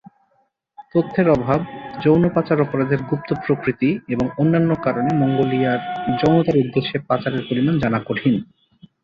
তথ্যের 0.93 1.27
অভাব, 1.29 1.59
যৌন 2.01 2.23
পাচার 2.29 2.59
অপরাধের 2.61 3.01
গুপ্ত 3.03 3.29
প্রকৃতি 3.43 3.89
এবং 4.09 4.25
অন্যান্য 4.37 4.71
কারণে 4.81 5.11
মঙ্গোলিয়ায় 5.21 5.81
যৌনতার 6.19 6.61
উদ্দেশ্যে 6.63 6.97
পাচারের 7.09 7.43
পরিমাণ 7.49 7.75
জানা 7.79 7.99
কঠিন। 8.07 8.35